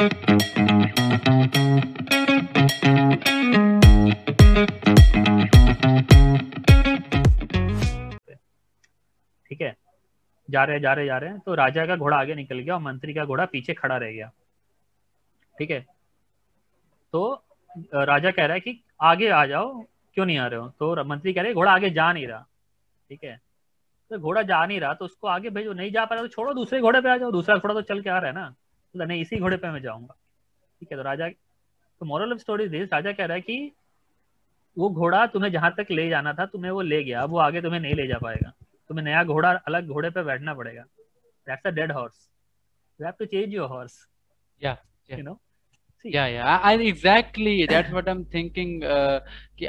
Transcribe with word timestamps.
ठीक 0.00 0.08
है? 9.60 9.76
जा 10.48 10.64
रहे 10.64 10.80
जा 10.80 10.92
रहे 10.92 11.06
जा 11.06 11.18
रहे 11.18 11.30
हैं। 11.30 11.38
तो 11.38 11.54
राजा 11.54 11.84
का 11.86 11.96
घोड़ा 11.96 12.16
आगे 12.16 12.34
निकल 12.34 12.58
गया 12.58 12.74
और 12.74 12.80
मंत्री 12.80 13.14
का 13.14 13.24
घोड़ा 13.24 13.44
पीछे 13.44 13.74
खड़ा 13.74 13.96
रह 13.96 14.12
गया। 14.12 14.30
ठीक 15.58 15.70
है? 15.70 15.84
तो 17.12 17.32
राजा 17.94 18.30
कह 18.30 18.44
रहा 18.44 18.54
है 18.54 18.60
कि 18.60 18.80
आगे 19.02 19.28
आ 19.28 19.44
जाओ, 19.46 19.84
क्यों 20.16 20.26
नहीं 20.26 20.38
आ 20.38 20.46
रहे 20.46 20.60
हो? 20.60 20.68
तो 20.68 21.04
मंत्री 21.04 21.32
कह 21.32 21.42
रहे 21.42 21.54
घोड़ा 21.54 21.72
आगे 21.72 21.90
जा 21.90 22.12
नहीं 22.12 22.26
रहा। 22.26 22.46
ठीक 23.10 23.24
है? 23.24 23.40
तो 24.10 24.18
घोड़ा 24.18 24.42
जा 24.42 24.64
नहीं 24.66 24.80
रहा 24.80 24.94
तो 24.94 25.04
उसको 25.04 25.28
आगे 25.28 25.50
भेजो। 25.50 25.72
नहीं 25.72 25.92
जा 25.92 26.04
पा 26.04 26.14
रहा 26.14 26.24
तो 26.24 26.28
छोड़ो, 26.28 26.54
दूसरे 26.54 26.80
घोड़े 26.80 27.00
पे 27.00 27.10
आ 27.10 27.16
जाओ। 27.16 27.30
दूसरा 27.30 27.56
घोड़ा 27.56 27.74
तो 27.74 27.82
चल 27.82 28.00
के 28.00 28.10
आ 28.10 28.18
रहा 28.18 28.30
है 28.30 28.34
ना। 28.34 28.54
तो 28.94 29.04
नहीं 29.04 29.20
इसी 29.22 29.38
घोड़े 29.40 29.56
पे 29.56 29.70
मैं 29.70 29.82
जाऊँगा। 29.82 30.14
ठीक 30.80 30.92
है 30.92 30.98
तो 30.98 31.02
राजा 31.02 31.28
तो 31.28 32.06
मॉरल 32.06 32.32
ऑफ़ 32.32 32.38
स्टोरी 32.38 32.68
दिस 32.68 32.92
राजा 32.92 33.12
कह 33.12 33.24
रहा 33.24 33.34
है 33.34 33.40
कि 33.40 33.72
वो 34.76 34.88
घोड़ा 34.90 35.26
तुम्हें 35.26 35.50
जहाँ 35.52 35.70
तक 35.78 35.90
ले 35.90 36.08
जाना 36.08 36.32
था 36.32 36.46
तुम्हें 36.46 36.70
वो 36.70 36.80
ले 36.80 37.02
गया 37.04 37.22
अब 37.22 37.30
वो 37.30 37.38
आगे 37.38 37.60
तुम्हें 37.62 37.80
नहीं 37.80 37.94
ले 37.94 38.06
जा 38.06 38.18
पाएगा। 38.18 38.52
तुम्हें 38.90 39.04
नया 39.04 39.24
घोड़ा 39.24 39.50
अलग 39.50 39.88
घोड़े 39.88 40.10
पे 40.10 40.22
बैठना 40.22 40.54
पड़ेगा। 40.54 40.82
That's 41.46 41.66
a 41.66 41.70
dead 41.70 41.92
horse 41.92 42.28
you 43.00 43.06
have 43.06 43.14
to 43.18 43.24
change 43.24 43.54
your 43.54 43.68
horse 43.68 44.06
yeah 44.62 44.76
you 45.10 45.22
know. 45.22 45.40
Yeah, 46.04 46.26
yeah, 46.28 46.46
I, 46.46 46.72
I, 46.72 46.74
exactly. 46.76 47.66
That's 47.66 47.92
what 47.92 48.08
I'm 48.08 48.24
thinking. 48.24 48.82
Uh, 48.82 49.20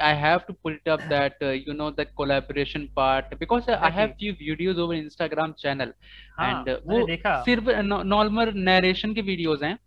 I 0.02 0.14
have 0.14 0.48
to 0.48 0.54
put 0.54 0.74
it 0.74 0.88
up 0.90 1.02
that 1.10 1.36
uh, 1.42 1.50
you 1.50 1.74
know 1.74 1.92
the 1.92 2.06
collaboration 2.06 2.90
part 2.96 3.38
because 3.38 3.68
uh, 3.68 3.78
I 3.82 3.90
have 3.90 4.16
few 4.18 4.34
videos 4.36 4.78
over 4.78 4.94
Instagram 4.94 5.58
channel 5.58 5.92
and 6.40 6.70
uh, 6.70 6.78
वो 6.86 7.06
सिर्फ़ 7.46 7.70
normal 8.06 8.54
narration 8.56 9.14
के 9.14 9.22
videos 9.22 9.64
हैं 9.64 9.78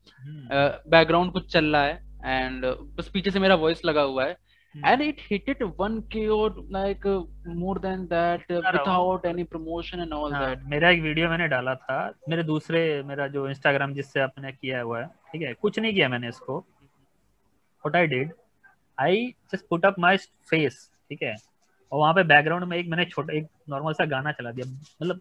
background 0.90 1.32
कुछ 1.32 1.50
चल 1.52 1.64
रहा 1.64 1.84
है 1.84 2.02
and 2.24 2.64
बस 2.98 3.08
पीछे 3.14 3.30
से 3.30 3.40
मेरा 3.40 3.54
वॉइस 3.64 3.84
लगा 3.84 4.02
हुआ 4.02 4.24
है 4.24 4.36
and 4.74 5.02
it 5.02 5.20
hit 5.20 5.42
it 5.46 5.60
1k 5.60 6.29
or 6.36 6.52
like 6.68 7.04
uh, 7.06 7.23
more 7.46 7.79
than 7.79 8.08
that 8.08 8.40
uh, 8.51 8.60
without 8.73 9.24
any 9.24 9.45
promotion 9.45 10.01
and 10.01 10.12
all 10.12 10.32
हाँ, 10.32 10.40
that 10.40 10.64
मेरा 10.70 10.90
एक 10.90 11.02
वीडियो 11.02 11.29
मैंने 11.29 11.48
डाला 11.48 11.74
था 11.74 11.98
मेरे 12.29 12.42
दूसरे 12.42 12.80
मेरा 13.06 13.26
जो 13.36 13.48
इंस्टाग्राम 13.48 13.95
जिससे 13.95 14.20
आपने 14.20 14.52
किया 14.52 14.80
हुआ 14.80 15.01
है 15.01 15.10
ठीक 15.35 15.43
है 15.43 15.52
कुछ 15.54 15.79
नहीं 15.79 15.93
किया 15.95 16.09
मैंने 16.09 16.29
इसको। 16.29 16.59
What 16.59 17.96
I 17.96 18.07
did 18.07 18.32
I 18.99 19.27
just 19.52 19.66
put 19.68 19.85
up 19.87 19.99
my 19.99 20.16
face 20.51 20.91
ठीक 21.09 21.23
है। 21.23 21.35
और 21.93 21.99
वहाँ 21.99 22.13
पे 22.15 22.23
बैकग्राउंड 22.23 22.65
में 22.65 22.76
एक 22.76 22.88
मैंने 22.88 23.04
छोटा 23.04 23.32
एक 23.35 23.46
नॉर्मल 23.68 23.93
सा 23.93 24.04
गाना 24.04 24.32
चला 24.32 24.51
दिया। 24.51 24.66
मतलब 25.02 25.21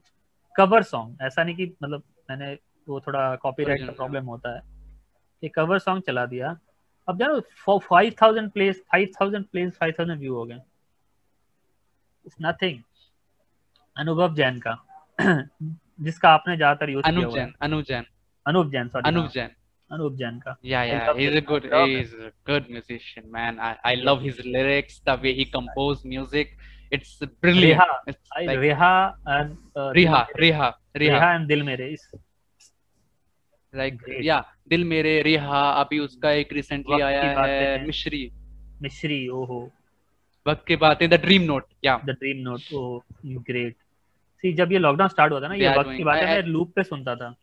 कवर 0.55 0.83
सॉन्ग 0.83 1.21
ऐसा 1.21 1.43
नहीं 1.43 1.55
कि 1.55 1.65
मतलब 1.83 2.03
मैंने 2.29 2.53
वो 2.87 2.99
थोड़ा 2.99 3.35
कॉपीराइट 3.35 3.85
का 3.85 3.91
प्रॉब्लम 3.91 4.25
होता 4.25 4.55
है। 4.55 4.61
ये 5.43 5.49
कवर 5.49 5.79
सॉन्ग 5.79 6.03
चला 6.03 6.25
दिया। 6.25 6.55
अब 7.07 7.19
जानो 7.19 7.77
five 7.79 8.13
thousand 8.21 8.51
plays 8.51 8.83
five 8.91 9.11
thousand 9.21 9.45
plays 9.45 9.77
five 9.77 9.93
thousand 9.99 10.19
view 10.19 10.35
हो 10.35 10.45
गए। 10.45 10.59
इट्स 12.25 12.35
नथिंग 12.41 12.79
अनुभव 13.97 14.35
जैन 14.35 14.59
का। 14.67 14.77
जिसका 16.01 16.29
आपने 16.29 16.55
ज़्यादातर 16.55 16.89
यूज़ 16.89 17.05
किया 17.05 17.27
हुआ 17.27 17.39
है। 17.39 17.53
अनूप 17.61 17.85
जैन 17.85 18.05
अनूप 18.45 18.71
जैन 18.71 18.87
सॉरी 18.87 19.09
अनूप 19.09 19.29
जैन 19.31 19.49
अनूप 19.93 20.15
जैन 20.17 20.39
का 20.39 20.55
yeah 20.63 20.83
yeah 20.83 21.13
he's 21.13 21.35
a 21.35 21.45
good 21.51 21.69
he's 21.71 22.13
a 22.27 22.31
good 22.51 22.69
musician 22.69 23.31
man 23.31 23.59
i 23.61 23.73
i 23.91 23.95
love 24.09 24.21
his 24.21 24.43
lyrics 24.55 25.01
the 25.09 25.17
way 25.23 25.33
he 25.33 25.45
compose 25.57 26.05
music 26.15 26.53
it's 26.91 27.13
brilliant 27.41 27.81
Reha, 27.81 27.87
it's 28.07 28.29
I, 28.31 28.45
like, 28.45 28.59
Reha 28.59 28.93
and 29.27 29.57
uh, 29.75 29.89
Reha 29.93 30.21
Reha 30.43 30.69
Reha 30.95 31.35
and 31.35 31.47
Dil 31.47 31.63
Mere 31.63 31.87
is 31.87 32.05
like 33.73 34.01
yeah 34.23 34.43
Dil 34.69 34.83
Mere 34.85 35.21
रिहा 35.21 35.61
अभी 35.81 35.99
उसका 35.99 36.31
एक 36.31 36.51
recently 36.53 37.01
आया 37.01 37.21
है 37.39 37.85
मिश्री 37.85 38.29
मिश्री 38.81 39.27
ओहो 39.37 39.61
वक्त 40.45 40.65
की 40.67 40.75
बातें 40.75 41.09
the 41.09 41.19
dream 41.21 41.41
note 41.41 41.65
yeah 41.85 41.99
the 42.05 42.15
dream 42.19 42.41
note 42.49 42.73
oh 42.73 43.01
great 43.49 43.75
see 44.43 44.53
जब 44.53 44.71
ये 44.71 44.79
लॉकडाउन 44.79 45.09
स्टार्ट 45.09 45.31
हुआ 45.31 45.41
था 45.41 45.47
ना 45.47 45.55
ये 45.55 45.77
वक्त 45.77 45.91
की 45.97 46.03
बातें 46.03 46.25
मैं 46.25 46.41
लूप 46.43 46.73
पे 46.75 46.83
सुनता 46.83 47.15
था 47.15 47.33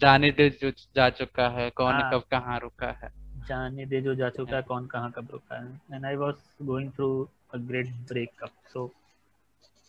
जाने 0.00 0.30
दे 0.38 0.48
जो 0.62 0.70
जा 0.96 1.08
चुका 1.18 1.48
है 1.58 1.68
कौन 1.76 1.92
हाँ, 1.92 2.10
कब 2.12 2.22
कहाँ 2.30 2.58
रुका 2.60 2.90
है। 3.02 3.10
जाने 3.48 3.86
दे 3.86 4.00
जो 4.02 4.14
जा 4.14 4.28
चुका 4.30 4.56
है 4.56 4.62
कौन 4.62 4.86
कहाँ 4.86 5.10
कब 5.16 5.28
रुका 5.32 5.60
है। 5.62 5.80
And 5.94 6.04
I 6.06 6.16
was 6.16 6.34
going 6.62 6.90
through 6.92 7.08
a 7.54 7.58
great 7.68 7.90
breakup 8.08 8.50
so 8.72 8.90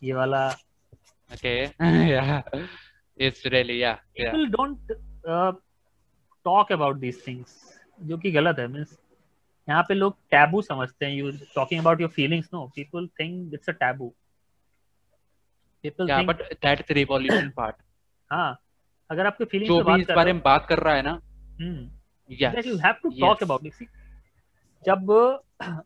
ये 0.01 0.13
वाला 0.13 0.47
ओके 1.31 1.55
या 2.09 2.41
it's 3.19 3.45
really 3.45 3.75
yeah 3.81 3.97
people 4.15 4.43
yeah. 4.43 4.51
don't 4.55 4.91
uh, 5.27 5.51
talk 6.45 6.71
about 6.71 6.99
these 6.99 7.21
things 7.27 7.55
जो 7.99 8.17
कि 8.17 8.31
गलत 8.31 8.59
है। 8.59 8.67
मींस 8.67 8.97
यहाँ 9.67 9.83
पे 9.83 9.93
लोग 9.93 10.17
टैबू 10.31 10.61
समझते 10.61 11.05
हैं। 11.05 11.13
You 11.13 11.31
talking 11.55 11.81
about 11.81 12.01
your 12.01 12.09
feelings 12.09 12.49
no 12.53 12.65
people 12.75 13.07
think 13.19 13.53
it's 13.53 13.69
a 13.69 13.73
taboo 13.79 14.13
people 15.83 16.07
think 16.09 16.27
but 16.29 16.41
that's 16.53 16.87
the 16.89 16.97
revolution 16.97 17.49
part 17.57 17.75
हाँ 18.31 18.51
अगर 19.09 19.25
आपके 19.25 19.45
फीलिंग्स 19.45 19.75
जो 19.75 19.83
भी 19.83 20.01
इस 20.01 20.07
बारे 20.15 20.33
में 20.33 20.41
बात 20.43 20.65
कर 20.69 20.79
रहा 20.79 20.93
है 20.93 21.01
ना 21.01 21.19
yes 22.29 22.65
you 22.67 22.77
have 22.77 22.95
to 23.03 23.09
talk 23.21 23.43
about 23.43 23.65
it 23.65 23.87
जब 24.85 25.11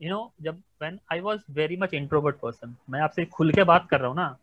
यू 0.01 0.09
नो 0.09 0.33
जब 0.41 0.61
when 0.81 0.99
I 1.11 1.19
was 1.19 1.39
very 1.51 1.77
much 1.77 1.93
introvert 1.93 2.35
person 2.35 2.75
मैं 2.89 3.01
आपसे 3.01 3.25
खुल 3.25 3.51
के 3.53 3.63
बात 3.63 3.87
कर 3.89 3.99
रहा 3.99 4.07
हूँ 4.07 4.15
ना 4.15 4.35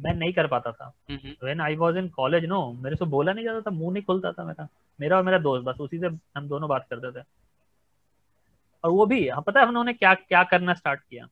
मैं 0.00 0.12
नहीं 0.14 0.32
कर 0.32 0.46
पाता 0.46 0.70
था। 0.72 0.92
When 1.10 1.60
I 1.60 1.76
was 1.76 1.96
in 1.96 2.08
college 2.08 2.44
no 2.44 2.60
मेरे 2.72 2.96
से 2.96 3.04
बोला 3.04 3.32
नहीं 3.32 3.44
जाता 3.44 3.60
था 3.60 3.70
मुँह 3.70 3.92
नहीं 3.92 4.02
खुलता 4.02 4.32
था 4.32 4.44
मेरा। 4.44 4.66
मेरा 4.98 5.16
और 5.16 5.22
मेरा 5.22 5.38
दोस्त 5.38 5.64
बस 5.64 5.76
उसी 5.80 5.98
से 5.98 6.06
हम 6.06 6.48
दोनों 6.48 6.68
बात 6.68 6.86
करते 6.90 7.10
थे। 7.12 7.24
और 8.84 8.90
वो 8.90 9.06
भी 9.06 9.28
हाँ 9.28 9.42
पता 9.42 9.60
है 9.60 9.66
उन्होंने 9.66 9.92
क्या 9.92 10.14
क्या 10.14 10.42
करना 10.44 10.74
स्टार्ट 10.74 11.00
किया? 11.00 11.26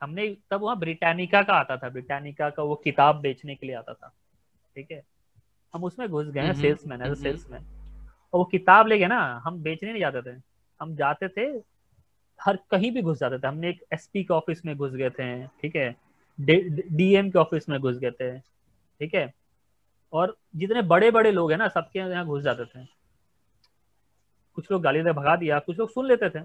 हमने 0.00 0.26
तब 0.50 0.60
वहाँ 0.62 0.78
ब्रिटानिका 0.78 1.42
का 1.42 1.54
आता 1.54 1.76
था 1.76 1.88
ब्रिटानिका 1.88 2.50
का 2.50 2.62
वो 2.62 2.74
किताब 2.74 3.20
बेचने 3.20 3.54
के 3.54 3.66
लिए 3.66 3.76
आता 3.76 3.92
था। 3.94 4.12
ठीक 4.76 4.90
है? 4.90 5.02
हम 5.74 5.84
उसमें 5.84 6.08
घुस 6.08 6.26
गए 6.26 6.52
सेल्समैन 6.54 7.02
एज 7.02 7.16
सेल्समैन 7.18 7.64
और 8.32 8.38
वो 8.38 8.44
किताब 8.44 8.86
ले 8.86 8.98
गए 8.98 9.06
ना 9.06 9.20
हम 9.44 9.62
बेचने 9.62 9.90
नहीं 9.92 10.00
जाते 10.00 10.22
थे। 10.22 10.36
हम 10.80 10.94
जाते 10.96 11.28
थे 11.28 11.46
हर 12.40 12.58
कहीं 12.70 12.90
भी 12.92 13.02
घुस 13.02 13.18
जाते 13.18 13.38
थे। 13.38 13.46
हमने 13.46 13.68
एक 13.70 13.82
एसपी 13.92 14.22
के 14.24 14.34
ऑफ़िस 14.34 14.64
में 14.66 14.76
घुस 14.76 14.92
गए 14.92 15.10
थे 15.10 15.46
ठीक 15.62 15.76
है? 15.76 15.94
डीएम 16.38 17.30
के 17.30 17.38
ऑफ़िस 17.38 17.68
में 17.68 17.78
घुस 17.80 17.96
गए 17.98 18.10
थे 18.10 18.38
ठीक 18.38 19.14
है? 19.14 19.32
और 20.12 20.36
जितने 20.56 20.82
बड़े 20.84 21.10
बड़े 21.10 21.30
लोग 21.32 21.50
हैं 21.50 21.58
ना 21.58 21.68
सबके 21.68 21.98
यहाँ 21.98 22.24
घुस 22.26 22.42
जाते 22.42 22.64
थे। 22.64 22.84
कुछ 24.56 24.70
लोग 24.72 24.82
गाली 24.82 25.02
दे 25.02 25.12
भगा 25.12 25.34
दिया 25.36 25.58
कुछ 25.58 25.78
लोग 25.78 25.90
सुन 25.90 26.06
लेते 26.06 26.30
थे। 26.30 26.38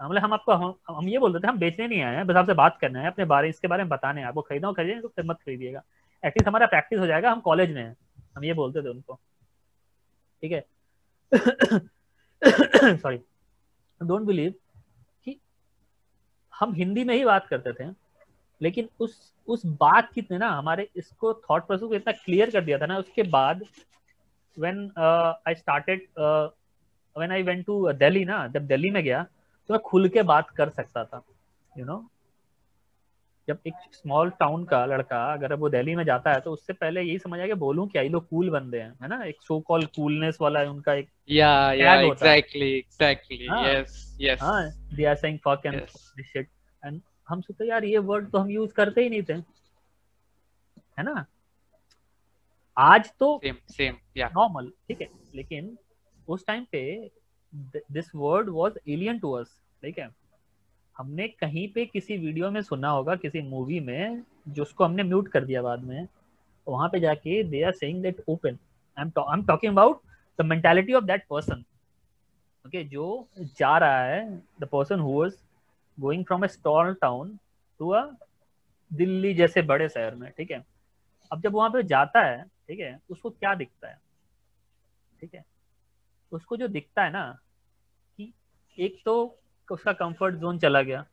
हमले 0.00 0.20
हम 0.20 0.32
आपको 0.32 0.52
हम, 0.52 0.74
हम 0.88 1.08
ये 1.08 1.18
बोलते 1.18 1.38
थे 1.38 1.48
हम 1.48 1.58
बेचने 1.58 1.86
नहीं 1.88 2.00
आए 2.02 2.16
हैं 2.16 2.26
बस 2.26 2.36
आपसे 2.36 2.54
बात 2.54 2.78
करना 2.80 3.00
है 3.00 3.06
अपने 3.06 3.24
बारे 3.24 3.48
इसके 3.48 3.68
बारे 3.68 3.82
में 3.82 3.90
बताने 3.90 4.20
हैं। 4.20 4.28
आपको 4.28 4.42
खरीदना 4.42 4.72
खरीदे 4.72 5.00
तो 5.00 5.24
मत 5.24 5.36
खरीदिएगा। 5.36 5.82
एटलीस्ट 6.26 6.48
हमारा 6.48 6.66
प्रैक्टिस 6.66 6.98
हो 6.98 7.06
जाएगा, 7.06 7.30
हम 7.30 7.40
कॉलेज 7.40 7.70
में 7.74 7.82
हैं। 7.82 7.96
हम 8.36 8.44
ये 8.44 8.52
बोलते 8.54 8.82
थे 8.82 8.88
उनको। 8.88 9.18
ठीक 10.42 10.52
है? 10.52 10.64
सॉरी 12.96 13.16
डोंट 14.00 14.26
बिलीव 14.26 14.54
कि 15.24 15.38
हम 16.54 16.74
हिंदी 16.74 17.04
में 17.04 17.14
ही 17.14 17.24
बात 17.24 17.46
करते 17.46 17.72
थे, 17.72 17.90
लेकिन 18.60 18.88
उस 19.00 19.32
उस 19.48 19.64
बात 19.80 20.12
कितने 20.12 20.38
ना 20.38 20.48
हमारे 20.50 20.88
इसको 20.96 21.32
थॉट 21.42 21.66
प्रोसेस 21.66 21.88
को 21.88 21.94
इतना 21.94 22.12
क्लियर 22.14 22.50
कर 22.50 22.64
दिया 22.64 22.78
था 22.78 22.86
ना, 22.86 22.96
उसके 22.98 23.22
बाद 23.24 23.62
when 24.56 24.90
I 24.98 25.54
started 25.54 26.06
when 26.18 27.32
I 27.32 27.42
went 27.42 27.64
to 27.66 27.92
Delhi 27.92 28.24
ना, 28.24 28.46
जब 28.46 28.66
दिल्ली 28.66 28.90
में 28.90 29.02
गया 29.04 29.22
तो 29.22 29.74
मैं 29.74 29.80
खुल 29.82 30.08
के 30.08 30.22
बात 30.24 30.50
कर 30.50 30.68
सकता 30.70 31.04
था 31.04 31.22
यू 31.72 31.84
you 31.84 31.86
नो 31.86 31.92
know? 31.92 32.04
जब 33.48 33.58
एक 33.66 33.74
स्मॉल 33.92 34.30
टाउन 34.40 34.64
का 34.64 34.84
लड़का 34.86 35.22
अगर 35.32 35.52
वो 35.54 35.68
दिल्ली 35.68 35.94
में 35.96 36.04
जाता 36.04 36.32
है 36.32 36.40
तो 36.40 36.52
उससे 36.52 36.72
पहले 36.72 37.02
यही 37.02 37.18
समझ 37.18 37.38
आया 37.38 37.46
कि 37.46 37.54
बोलूँ 37.54 37.88
क्या 37.88 38.02
ये 38.02 38.08
लोग 38.08 38.28
कूल 38.28 38.50
बंदे 38.50 38.80
हैं 38.80 38.92
है 39.02 39.08
ना? 39.08 39.22
एक 39.24 39.42
सो 39.42 39.60
कॉल 39.60 39.84
कूलनेस 39.96 40.38
वाला 40.40 40.60
है 40.60 40.68
उनका 40.70 40.94
एक 40.94 41.08
या 41.30 41.50
या 41.72 41.94
एग्जैक्टली 42.00 42.72
एग्जैक्टली 42.72 43.46
यस 43.66 44.16
यस 44.20 44.42
हाँ। 44.42 44.70
They 44.94 45.04
are 45.04 45.14
saying 45.14 45.38
fuck 45.38 45.62
and 45.66 45.80
this 45.80 46.26
shit 46.26 46.48
and 46.82 47.00
हम 47.28 47.40
सोचते 47.40 47.68
यार 47.68 47.84
ये 47.84 47.98
वर्ड 48.10 48.30
तो 48.30 48.38
हम 48.38 48.50
यूज़ 48.50 48.72
करते 48.72 49.02
ही 49.02 49.08
नहीं 49.10 49.22
थे 49.22 49.32
है 50.98 51.02
ना? 51.04 51.24
आज 52.76 53.10
तो 53.18 53.38
सेम 53.44 53.56
सेम 53.68 53.96
या 54.16 54.28
नॉर्मल 54.28 54.72
ठीक 54.88 55.00
है। 55.00 55.08
लेकिन 55.34 55.76
उस 56.28 56.46
टाइम 56.46 56.64
पे 56.72 57.10
this 57.92 58.10
word 58.14 58.48
was 58.50 58.78
alien 58.88 59.18
to 59.18 59.32
us 59.32 59.60
ठीक 59.82 59.98
है? 59.98 60.08
हमने 60.98 61.28
कहीं 61.28 61.68
पे 61.72 61.84
किसी 61.86 62.16
वीडियो 62.16 62.50
में 62.50 62.62
सुना 62.62 62.90
होगा, 62.90 63.16
किसी 63.16 63.42
मूवी 63.42 63.80
में 63.80 64.22
जो 64.48 64.62
उसको 64.62 64.84
हमने 64.84 65.02
म्यूट 65.02 65.28
कर 65.28 65.44
दिया 65.44 65.62
बाद 65.62 65.84
में, 65.84 66.06
वहाँ 66.68 66.88
पे 66.88 67.00
जाके 67.00 67.42
they 67.44 67.62
are 67.62 67.72
saying 67.72 68.02
that 68.02 68.22
open 68.28 68.58
I 68.98 69.02
am 69.02 69.12
I 69.18 69.38
am 69.38 69.46
talking 69.46 69.72
about 69.72 70.00
the 70.38 70.44
mentality 70.44 70.92
of 70.92 71.04
that 71.04 71.26
person 71.30 71.64
okay 72.66 72.84
जो 72.84 73.28
जा 73.38 73.78
रहा 73.78 74.04
है 74.04 74.42
the 74.60 74.64
person 74.64 75.00
who 75.00 75.20
was 75.20 75.32
going 76.00 76.24
from 76.24 76.42
a 76.42 76.46
small 76.46 76.94
town 76.94 77.38
to 77.78 77.88
a 77.88 78.10
Delhi 78.92 79.34
जैसे 79.34 79.62
बड़े 79.62 79.88
शहर 79.88 80.14
में, 80.14 80.30
ठीक 80.30 80.50
है? 80.50 80.64
अब 81.32 81.40
जब 81.40 81.52
वहाँ 81.52 81.70
पे 81.70 81.82
जाता 81.82 82.20
है, 82.20 82.42
ठीक 82.42 82.80
है, 82.80 82.98
उसको 83.10 83.30
क्या 83.30 83.54
दिखता 83.54 83.88
है? 83.88 83.98
ठीक 85.20 85.34
है? 85.34 85.44
उसको 86.32 86.56
जो 86.56 86.68
दिखता 86.68 87.04
है 87.04 87.10
ना, 87.10 87.38
कि 88.16 88.32
एक 88.78 89.02
तो 89.04 89.38
उसका 89.70 89.92
कंफर्ट 89.94 90.34
जोन 90.34 90.58
चला 90.58 90.82
गया। 90.82 91.04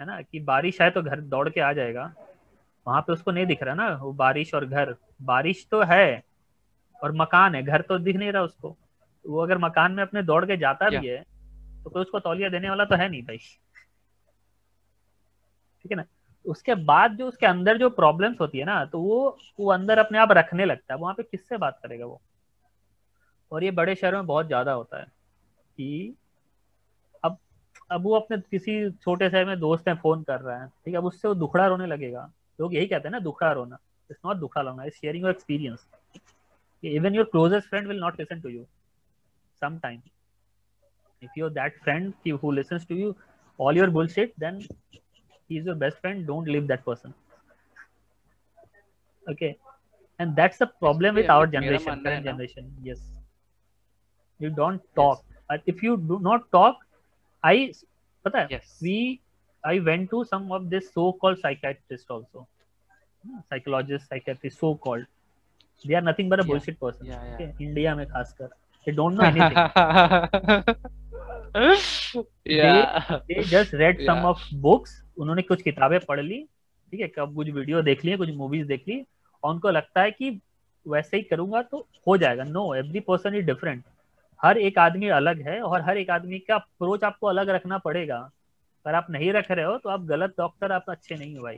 है 0.00 0.06
ना? 0.06 0.20
कि 0.22 0.40
बारिश 0.40 0.80
है 0.80 0.90
तो 0.90 1.02
घर 1.02 1.20
दौड़ 1.22 1.48
के 1.48 1.60
आ 1.60 1.72
जाएगा। 1.72 2.12
वहाँ 2.86 3.00
पे 3.02 3.12
उसको 3.12 3.30
नहीं 3.30 3.46
दिख 3.46 3.62
रहा 3.62 3.74
ना 3.74 3.88
वो 3.94 4.12
बारिश 4.14 4.54
और 4.54 4.66
घर। 4.66 4.94
बारिश 5.22 5.66
तो 5.70 5.82
है 5.82 6.22
और 7.02 7.12
मकान 7.12 7.54
है 7.54 7.62
घर 7.62 7.82
तो 7.82 7.98
दिख 7.98 8.16
नहीं 8.16 8.32
रहा 8.32 8.42
उसको। 8.42 8.76
वो 9.24 9.42
अगर 9.42 9.58
मकान 9.58 9.92
में 9.92 10.02
अपने 10.02 10.22
दौड़ 10.22 10.44
के 10.46 10.56
जाता 10.56 10.88
भी 10.90 11.06
है 11.06 11.22
तो 11.84 11.90
कोई 11.90 12.02
उसको 12.02 12.20
तौलिया 12.20 12.48
देने 12.48 12.68
वाला 12.68 12.84
तो 12.84 12.96
है 12.96 13.08
नहीं 13.08 13.22
भाई। 13.22 13.36
ठीक 15.84 15.92
है 15.92 15.96
ना? 15.96 16.04
उसके 16.44 16.74
बाद 16.74 17.16
जो 17.16 17.26
उसके 17.28 17.46
अंदर 17.46 17.78
जो 17.78 17.88
प्रॉब्लम्स 17.90 18.40
होती 18.40 18.58
है 18.58 18.64
ना 18.64 18.84
तो 18.84 19.00
वो 19.00 19.36
वो 19.60 19.70
अंदर 19.72 19.98
अपने 19.98 20.18
आप 20.18 20.32
रखने 20.32 20.64
लगता 20.64 20.94
है। 20.94 21.00
वहाँ 21.00 21.14
पे 21.14 21.22
किससे 21.22 21.56
बात 21.56 21.78
करेगा 21.82 22.06
वो? 22.06 22.20
और 23.52 23.64
ये 23.64 23.70
बड़े 23.72 23.94
शहरों 23.94 24.18
में 24.18 24.26
बहुत 24.26 24.46
ज़्यादा 24.46 24.72
होता 24.72 24.98
है 24.98 25.04
कि 25.78 26.14
अब 27.90 28.02
वो 28.02 28.14
अपने 28.16 28.36
किसी 28.50 28.90
छोटे 28.90 29.30
शहर 29.30 29.44
में 29.44 29.58
दोस्त 29.60 29.88
है 29.88 29.94
फ़ोन 29.94 30.22
कर 30.22 30.40
रहा 30.40 30.62
है 30.62 30.68
ठीक 30.68 30.94
है? 30.94 30.98
अब 30.98 31.04
उससे 31.04 31.28
वो 31.28 31.34
दुखड़ा 31.34 31.66
रोने 31.66 31.86
लगेगा। 31.86 32.30
लोग 32.60 32.74
यही 32.74 32.86
कहते 32.86 33.08
हैं 33.08 33.12
ना 33.12 33.18
दुखड़ा 33.18 33.52
रोना। 33.52 33.78
इट्स 34.10 34.20
नॉट 34.26 34.36
दुखड़ा 34.36 34.62
रोना 34.62 34.84
is 34.84 34.94
sharing 34.94 35.24
your 35.24 35.32
experience 35.32 35.86
even 36.82 37.14
your 37.14 37.24
closest 37.24 37.68
friend 37.68 37.88
will 37.88 38.00
not 38.00 38.20
listen 38.20 38.40
to 38.40 38.48
you 38.48 38.64
sometime 39.62 40.00
if 41.22 41.38
your 41.38 41.50
that 41.50 41.78
friend 41.82 42.12
listen 42.54 42.78
to 42.78 42.94
you 42.94 43.14
all 43.60 43.78
your 43.78 43.90
bullshit 44.08 44.32
then 44.40 44.60
is 45.50 45.66
your 45.66 45.76
best 45.76 45.98
friend 45.98 46.26
don't 46.26 46.48
leave 46.48 46.66
that 46.66 46.82
person 46.82 47.12
okay 49.30 49.46
and 50.20 50.34
that's 50.34 50.62
a 50.62 50.64
problem 50.64 51.14
with 51.14 51.30
our 51.30 51.50
generation 51.50 52.20
generation 52.24 52.76
yes 52.82 53.06
you 54.42 54.50
don't 54.50 54.80
talk 54.96 55.60
if 55.68 55.84
you 55.84 55.96
do 55.96 56.18
not 56.18 56.50
talk 56.52 56.84
i 57.42 57.72
pata 58.24 58.46
yes. 58.50 58.78
we 58.82 59.20
i 59.64 59.78
went 59.80 60.10
to 60.10 60.24
some 60.24 60.50
of 60.52 60.70
this 60.70 60.92
so 60.92 61.12
called 61.12 61.38
psychiatrists 61.38 62.10
also 62.10 62.46
psychologists 63.50 64.08
psychiatrists 64.08 64.60
so 64.60 64.74
called 64.74 65.04
they 65.84 65.94
are 65.94 66.00
nothing 66.00 66.28
but 66.28 66.40
a 66.40 66.44
bullshit 66.44 66.74
yeah. 66.74 66.80
person 66.80 67.06
yeah, 67.06 67.22
yeah. 67.24 67.34
okay 67.34 67.48
india 67.58 67.96
mein 67.96 68.08
खासकर 68.14 68.48
they 68.86 68.92
don't 68.92 69.14
know 69.14 69.26
anything 69.32 69.58
yeah 72.44 73.20
they, 73.28 73.34
they 73.34 73.42
just 73.42 73.72
read 73.72 74.00
yeah. 74.00 74.06
some 74.06 74.24
of 74.32 74.42
books 74.66 75.02
उन्होंने 75.18 75.42
कुछ 75.42 75.62
किताबें 75.62 75.98
पढ़ 76.00 76.20
ली 76.20 76.38
ठीक 76.90 77.00
है 77.00 77.08
कब 77.16 77.34
कुछ 77.34 77.48
video 77.50 77.82
देख 77.82 78.04
ली 78.04 78.16
कुछ 78.16 78.30
मूवीज़ 78.34 78.66
देख 78.66 78.84
ली 78.88 79.00
और 79.44 79.54
उनको 79.54 79.70
लगता 79.70 80.02
है 80.02 80.10
कि 80.10 80.30
वैसे 80.88 81.16
ही 81.16 81.22
करूँगा 81.22 81.62
तो 81.62 81.86
हो 82.06 82.16
जाएगा 82.18 82.44
no 82.44 82.74
every 82.74 83.00
person 83.08 83.34
is 83.34 83.46
different 83.46 83.82
हर 84.42 84.58
एक 84.58 84.78
आदमी 84.78 85.08
अलग 85.10 85.40
है 85.48 85.60
और 85.62 85.80
हर 85.80 85.98
एक 85.98 86.10
आदमी 86.10 86.38
का 86.38 86.54
अप्रोच 86.54 87.04
आपको 87.04 87.26
अलग 87.26 87.48
रखना 87.48 87.78
पड़ेगा। 87.78 88.18
अगर 88.86 88.94
आप 88.94 89.06
नहीं 89.10 89.32
रख 89.32 89.50
रहे 89.50 89.64
हो 89.64 89.76
तो 89.78 89.88
आप 89.88 90.04
गलत 90.04 90.34
डॉक्टर 90.38 90.72
आप 90.72 90.84
अच्छे 90.88 91.14
नहीं 91.14 91.36
हो 91.36 91.42
भाई। 91.42 91.56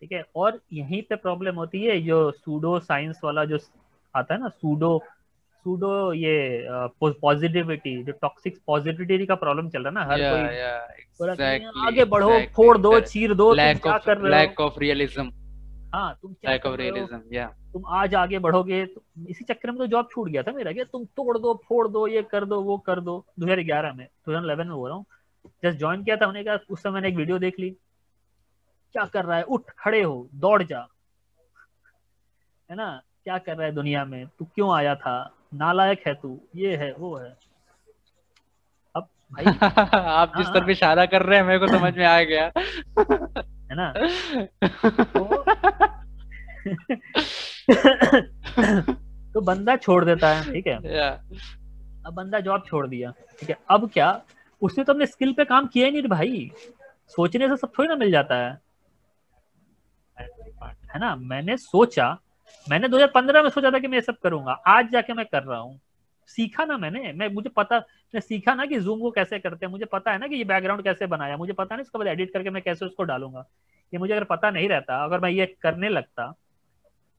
ठीक 0.00 0.12
है? 0.12 0.22
और 0.36 0.60
यहीं 0.72 1.02
पे 1.02 1.16
प्रॉब्लम 1.16 1.54
होती 1.54 1.82
है 1.84 2.00
जो 2.00 2.30
सूडो 2.30 2.78
साइंस 2.80 3.20
वाला 3.24 3.44
जो 3.44 3.58
आता 4.14 4.34
है 4.34 4.40
ना 4.40 4.48
सूडो 4.48 5.02
सूडो 5.64 6.12
ये 6.12 6.66
पॉजिटिविटी 7.00 8.02
जो 8.04 8.12
टॉक्सिक 8.12 8.58
पॉजिटिविटी 8.66 9.26
का 9.26 9.34
प्रॉब्लम 9.34 9.68
चल 9.68 9.84
रहा 9.84 9.88
है 9.88 9.94
ना 9.94 10.04
हर 10.04 10.20
yeah, 10.20 10.30
कोई 10.32 10.42
yeah, 10.58 11.36
exactly, 11.36 11.86
आगे 11.86 12.04
बढ़ो 12.04 12.28
exactly, 12.28 12.54
फोड़ 12.54 12.78
दो 12.78 13.00
चीर 13.00 13.34
दो 13.34 13.52
क्या 13.54 13.98
कर 13.98 14.16
रहे 14.18 14.22
हो? 14.22 14.28
लैक 14.28 14.60
ऑफ़ 14.60 14.78
रियलिज्म 14.80 15.30
हाँ 15.96 16.18
तुम 16.22 16.36
रियलिज्म 16.74 17.22
या 17.32 17.46
तुम 17.72 17.82
आज 17.86 18.14
आगे 18.14 18.38
बढ़ोगे 18.38 18.86
तो 18.86 19.02
इसी 19.28 19.44
चक्कर 19.44 19.70
में 19.70 19.78
तो 19.78 19.86
जॉब 19.86 20.08
छूट 20.12 20.28
गया 20.28 20.42
था 20.42 20.52
मेरा 20.52 20.72
क्या 20.72 20.84
तुम 20.84 21.04
तोड़ 21.04 21.38
दो 21.38 21.62
फोड़ 21.68 21.88
दो 21.88 22.06
ये 22.06 22.22
कर 22.22 22.44
दो 22.44 22.60
वो 22.60 22.78
कर 22.78 23.00
दो। 23.00 23.26
2011 23.40 23.94
में 23.94 24.08
2011 24.28 24.64
में 24.64 24.74
हो 24.74 24.86
रहा 24.88 24.96
हूँ। 24.96 25.06
जस्ट 25.62 25.78
ज्वाइन 25.78 26.04
किया 26.04 26.16
था 26.16 26.26
उन्होंने 26.26 26.44
कहा 26.44 26.58
उस 26.70 26.82
समय 26.82 26.92
मैंने 26.92 27.08
एक 27.08 27.14
वीडियो 27.14 27.38
देख 27.38 27.58
ली। 27.58 27.70
क्या 28.92 29.04
कर 29.04 29.24
रहा 29.24 29.36
है? 29.36 29.42
उठ 29.42 29.62
खड़े 29.78 30.02
हो 30.02 30.28
दौड़ 30.34 30.62
जा। 30.62 30.88
है 32.70 32.76
ना? 32.76 33.02
क्या 33.24 33.38
कर 33.38 33.56
रहा 33.56 33.66
है 33.66 33.72
दुनिया 33.72 34.04
में? 34.04 34.26
तू 34.38 34.44
क्यों 34.44 34.74
आया 34.74 34.94
था? 34.94 35.34
नालायक 35.54 36.06
है 36.06 36.14
तू 36.14 36.40
ये 36.56 36.76
है 36.76 36.94
वो 36.98 37.16
है। 37.16 37.36
अब 38.96 39.08
भाई 39.32 39.44
आप 40.00 40.32
जिस 40.36 40.46
तरफ़ 40.46 40.64
हाँ। 40.64 40.70
इशारा 40.70 41.06
कर 41.06 41.22
रहे 41.22 41.38
हैं 41.38 41.46
मेरे 41.46 41.58
को 41.58 41.68
समझ 41.68 41.96
में 41.96 42.06
आ 42.06 42.22
गया। 42.22 42.52
है 43.70 43.76
ना? 43.76 43.92
तो, 45.04 45.35
तो 49.34 49.40
बंदा 49.40 49.76
छोड़ 49.76 50.04
देता 50.04 50.34
है 50.34 50.52
ठीक 50.52 50.66
है? 50.66 50.76
अब 52.06 52.14
बंदा 52.14 52.40
जॉब 52.40 52.64
छोड़ 52.66 52.86
दिया 52.86 53.10
ठीक 53.10 53.50
है? 53.50 53.58
अब 53.70 53.90
क्या? 53.90 54.22
उसने 54.62 54.84
तो 54.84 54.92
अपने 54.92 55.06
स्किल 55.06 55.32
पे 55.32 55.44
काम 55.44 55.66
किया 55.66 55.86
ही 55.86 55.92
नहीं 55.92 56.02
भाई। 56.02 56.52
सोचने 57.08 57.48
से 57.48 57.56
सब 57.56 57.72
थोड़ी 57.78 57.88
ना 57.88 57.96
मिल 57.96 58.10
जाता 58.10 58.34
है। 58.34 58.60
है 60.94 61.00
ना? 61.00 61.16
मैंने 61.16 61.56
सोचा 61.56 62.18
मैंने 62.70 62.88
2015 62.88 63.42
में 63.42 63.50
सोचा 63.50 63.70
था 63.70 63.78
कि 63.78 63.86
मैं 63.86 63.94
ये 63.94 64.02
सब 64.02 64.18
करूँगा। 64.18 64.52
आज 64.52 64.90
जाके 64.90 65.12
मैं 65.12 65.26
कर 65.26 65.42
रहा 65.42 65.58
हूँ। 65.58 65.80
सीखा 66.26 66.64
ना 66.64 66.78
मैंने। 66.78 67.12
मैं 67.12 67.28
मुझे 67.28 67.48
पता 67.48 67.84
मैं 68.14 68.20
सीखा 68.20 68.54
ना 68.54 68.66
कि 68.66 68.80
जूम 68.80 69.00
को 69.00 69.10
कैसे 69.10 69.38
करते 69.38 69.66
हैं। 69.66 69.70
मुझे 69.70 69.84
पता 69.84 70.12
है 70.12 70.18
ना 70.18 70.26
कि 70.26 70.36
ये 70.36 70.44
बैकग्राउंड 70.44 70.84
कैसे 70.84 71.06
बनाया। 71.06 71.36
मुझे 71.36 71.52
पता 71.52 71.76
नहीं 71.76 71.82
इसके 71.82 71.98
बाद 71.98 72.06
एडिट 72.06 72.32
करके 72.32 72.50
मैं 72.50 72.62
कैसे 72.62 72.84
उसको 72.84 73.02
डालूँगा। 73.02 73.46
ये 73.94 73.98
मुझे 73.98 74.14
अगर 74.14 74.24
पता 74.24 74.50
नहीं 74.50 74.68
रहता 74.68 75.04
अगर 75.04 75.20
मैं 75.20 75.30
ये 75.30 75.56
करने 75.62 75.88
लगता 75.88 76.34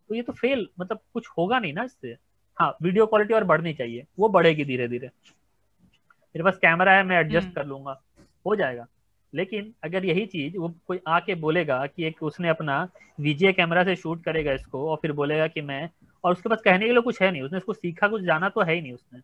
तो 0.10 0.16
ये 0.16 0.22
तो 0.22 0.34
फेल 0.34 0.68
मतलब 0.80 1.00
कुछ 1.14 1.28
होगा 1.38 1.60
नहीं 1.60 1.74
ना 1.74 1.84
इससे। 1.84 2.16
हाँ 2.58 2.76
वीडियो 2.82 3.06
क्वालिटी 3.06 3.34
और 3.34 3.44
बढ़नी 3.44 3.74
चाहिए 3.74 4.06
वो 4.20 4.30
बढ़ेगी 4.30 4.66
धीरे 4.66 4.88
धीरे 4.88 5.08
मेरे 5.08 6.44
पास 6.44 6.58
कैमरा 6.58 6.94
है 6.94 7.04
मैं 7.04 7.18
एडजस्ट 7.18 7.46
हम्म। 7.46 7.56
कर 7.56 7.66
लूँगा 7.66 8.02
हो 8.46 8.56
जाएगा। 8.56 8.86
लेकिन 9.34 9.74
अगर 9.84 10.06
यही 10.06 10.26
चीज़ 10.26 10.58
वो 10.58 10.74
कोई 10.88 11.00
आके 11.08 11.36
बोलेगा 11.36 11.86
कि 11.88 12.06
एक 12.06 12.24
उसने 12.24 12.50
अपना 12.50 12.88
वीजे 13.20 13.54
कैमरा 13.54 13.84
से 13.84 13.96
शूट 13.96 14.24
करेगा 14.24 14.54
इसको 14.54 14.90
और 14.90 14.98
फिर 15.02 15.12
बोलेगा 15.12 15.48
कि 15.48 15.62
मैं 15.62 15.90
और 16.24 16.32
उसके 16.32 16.50
पास 16.50 16.62
कहने 16.66 16.86
के 16.86 16.92
लिए 16.92 17.02
कुछ 17.02 17.22
है 17.22 17.32
नहीं 17.32 17.42
उसने 17.42 17.58
इसको 17.58 17.74
सीखा 17.74 18.08
कुछ 18.08 18.22
जाना 18.22 18.50
तो 18.50 18.62
है 18.62 18.74
ही 18.74 18.82
नहीं 18.82 18.94
उसने। 18.94 19.20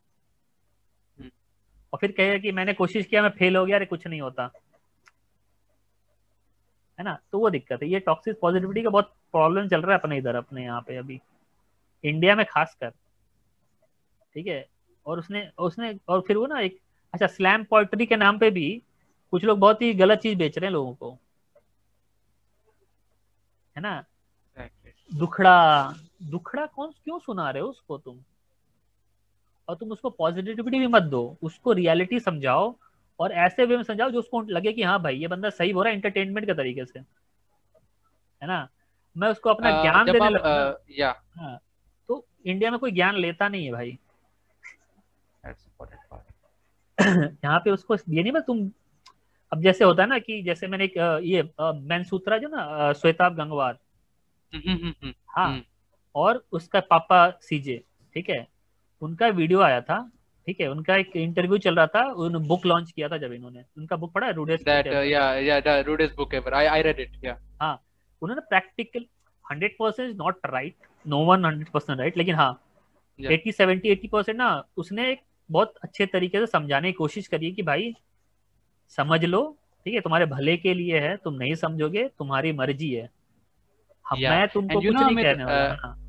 हम्म। 1.19 1.29
और 1.93 1.99
फिर 2.01 2.11
कहेगा 2.11 2.37
कि 2.37 2.51
मैंने 2.51 2.73
कोशिश 2.73 3.05
किया 3.05 3.21
मैं 3.21 3.29
फेल 3.29 3.55
हो 3.55 3.65
गया 3.65 3.75
अरे 3.75 3.85
कुछ 3.85 4.07
नहीं 4.07 4.21
होता। 4.21 4.51
है 6.99 7.03
ना? 7.03 7.19
तो 7.31 7.39
वो 7.39 7.49
दिक्कत 7.49 7.83
है। 7.83 7.89
ये 7.89 7.99
टॉक्सिक 7.99 8.39
पॉजिटिविटी 8.39 8.83
का 8.83 8.89
बहुत 8.89 9.13
प्रॉब्लम 9.31 9.67
चल 9.67 9.81
रहा 9.81 9.91
है 9.91 9.99
अपने 9.99 10.17
इधर 10.17 10.35
अपने 10.35 10.63
यहाँ 10.63 10.81
पे 10.81 10.97
अभी। 10.97 11.21
इंडिया 12.03 12.35
में 12.35 12.45
खासकर। 12.45 12.89
ठीक 14.33 14.47
है? 14.47 14.69
और 15.05 15.19
उसने 15.19 15.51
उसने 15.57 15.99
और 16.07 16.21
फिर 16.21 16.37
वो 16.37 16.47
ना 16.47 16.59
एक 16.59 16.79
अच्छा 17.13 17.27
स्लैम 17.27 17.63
पोइट्री 17.63 18.05
के 18.05 18.15
नाम 18.15 18.39
पे 18.39 18.51
भी 18.51 18.83
कुछ 19.31 19.43
लोग 19.43 19.59
बहुत 19.59 19.81
ही 19.81 19.93
गलत 19.93 20.19
चीज़ 20.19 20.37
बेच 20.37 20.57
रहे 20.57 20.67
हैं 20.67 20.73
लोगों 20.73 20.93
को। 20.93 21.11
है 23.77 23.81
ना? 23.81 24.05
दुखड़ा 25.13 25.93
दुखड़ा 26.23 26.65
कौन 26.65 26.91
क्यों 27.03 27.19
सुना 27.19 27.51
रहे 27.51 27.63
हो 27.63 27.69
उसको 27.69 27.97
तुम? 27.97 28.19
और 29.67 29.75
तुम 29.75 29.91
उसको 29.91 30.09
पॉजिटिविटी 30.09 30.79
भी 30.79 30.87
मत 30.87 31.03
दो। 31.03 31.37
उसको 31.43 31.71
रियलिटी 31.71 32.19
समझाओ। 32.19 32.75
और 33.23 33.31
ऐसे 33.31 33.65
वे 33.65 33.75
में 33.77 33.83
समझाओ 33.83 34.09
जो 34.09 34.19
उसको 34.19 34.41
लगे 34.41 34.71
कि 34.73 34.83
हाँ 34.83 35.01
भाई 35.01 35.17
ये 35.17 35.27
बंदा 35.27 35.49
सही 35.49 35.71
हो 35.71 35.83
रहा 35.83 35.89
है 35.89 35.95
एंटरटेनमेंट 35.95 36.47
के 36.47 36.53
तरीके 36.53 36.85
से। 36.85 36.99
है 36.99 38.47
ना? 38.47 38.67
मैं 39.17 39.27
उसको 39.29 39.49
अपना 39.49 39.81
ज्ञान 39.81 40.05
देने 40.05 40.29
लगता 40.29 40.83
या। 40.91 41.15
हाँ 41.35 41.59
तो 42.07 42.25
इंडिया 42.45 42.71
में 42.71 42.79
कोई 42.79 42.91
ज्ञान 42.91 43.15
लेता 43.15 43.47
नहीं 43.47 43.65
है 43.65 43.71
भाई। 43.71 43.99
यहाँ 47.45 47.59
पे 47.59 47.71
उसको 47.71 47.95
ये 47.95 48.23
नहीं 48.23 48.31
बस 48.31 48.43
तुम 48.47 48.71
अब 49.53 49.61
जैसे 49.61 49.83
होता 49.83 50.03
है 50.03 50.09
ना 50.09 50.19
कि 50.19 50.41
जैसे 50.43 50.67
मैंने 50.67 50.83
एक 50.83 50.97
ये 51.23 51.43
मैन 51.61 52.03
सूत्रा 52.03 52.37
जो 52.37 52.47
ना 52.47 52.93
श्वेताब 52.93 53.35
गंगवार। 53.35 53.77
हम्म, 54.53 54.71
हम्म, 54.71 54.93
हम्म, 55.01 55.13
हाँ 55.27 55.61
और 56.15 56.45
उसका 56.51 56.79
पापा 56.79 57.29
सीजे 57.41 57.83
ठीक 58.13 58.29
है? 58.29 58.47
उनका 59.01 59.27
वीडियो 59.27 59.61
आया 59.61 59.81
था 59.81 60.11
ठीक 60.47 60.61
है 60.61 60.67
उनका 60.67 60.95
एक 60.95 61.15
इंटरव्यू 61.15 61.57
चल 61.57 61.75
रहा 61.75 61.87
था 61.87 62.11
उन 62.11 62.47
बुक 62.47 62.65
लॉन्च 62.65 62.91
किया 62.91 63.07
था 63.07 63.17
जब 63.17 63.33
इन्होंने। 63.33 63.63
उनका 63.77 63.95
बुक 63.95 64.13
पढ़ा 64.13 64.27
है 64.27 64.33
rudest 64.33 64.61
that 64.61 64.87
yeah 64.87 65.33
yeah 65.33 65.59
the 65.59 65.67
rudest 65.67 66.13
book 66.13 66.33
ever 66.33 66.53
I 66.53 66.65
I 66.65 66.81
read 66.81 66.99
it 66.99 67.11
या 67.25 67.39
हाँ 67.61 67.81
उन्होंने 68.21 68.41
practical 68.41 69.05
100% 69.53 70.09
is 70.09 70.17
not 70.17 70.35
right 70.45 70.75
no 71.07 71.19
one 71.19 71.65
100% 71.75 71.99
right 71.99 72.17
लेकिन 72.17 72.35
हाँ 72.35 72.61
एटी 73.31 73.51
सेवेंटी 73.51 73.89
एटी 73.89 74.07
परसेंट 74.07 74.37
ना 74.37 74.63
उसने 74.77 75.11
एक 75.11 75.21
बहुत 75.51 75.73
अच्छे 75.83 76.05
तरीके 76.05 76.39
से 76.39 76.47
समझाने 76.47 76.87
की 76.87 76.93
कोशिश 76.93 77.27
करी 77.27 77.51
कि 77.51 77.61
भाई 77.61 77.95
समझ 78.89 79.25
लो 79.25 79.57
ठीक 79.85 79.93
है 79.93 80.01
तुम्हारे 80.01 80.25
भले 80.25 80.57
के 80.57 80.73
लिए 80.73 80.99
है 80.99 81.17
तुम 81.17 81.33
नहीं 81.33 81.55
समझोगे 81.55 82.07
तुम्हारी 82.07 82.51
मर्ज़ी 82.51 82.91
है। 82.91 83.09
हम 84.09 84.17
yeah. 84.17 84.29
मैं 84.29 84.47
तुमको 84.47 84.81
कुछ 84.81 84.85
नहीं 84.85 85.25
कहने 85.25 85.45
वाला 85.45 85.97
uh, 85.97 86.02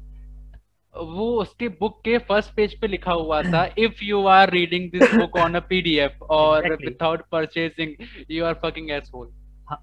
वो 0.94 1.30
उसके 1.40 1.68
बुक 1.80 2.00
के 2.04 2.18
फ़र्स्ट 2.26 2.54
पेज 2.56 2.80
पे 2.80 2.86
लिखा 2.86 3.12
हुआ 3.12 3.42
था 3.42 3.64
if 3.78 4.04
you 4.04 4.24
are 4.26 4.50
reading 4.50 4.90
this 4.90 5.14
book 5.14 5.36
on 5.36 5.54
a 5.54 5.60
PDF 5.68 6.22
और 6.30 6.72
without 6.74 7.22
purchasing 7.32 7.94
you 8.30 8.44
are 8.44 8.54
fucking 8.64 8.90
asshole 8.90 9.32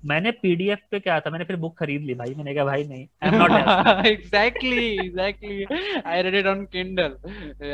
मैंने 0.06 0.32
पीडीएफ 0.32 0.80
पे 0.92 1.00
क्या 1.00 1.20
था? 1.20 1.30
मैंने 1.30 1.46
फिर 1.46 1.56
बुक 1.56 1.78
खरीद 1.80 2.02
ली 2.02 2.14
भाई। 2.14 2.34
मैंने 2.38 2.54
कहा 2.56 2.64
भाई 2.66 2.84
नहीं 2.84 3.08
I 3.24 3.30
am 3.30 3.36
not 3.36 4.06
exactly 4.08 4.86
exactly 5.06 5.66
I 6.06 6.22
read 6.22 6.36
it 6.36 6.46
on 6.48 6.64
Kindle 6.66 7.16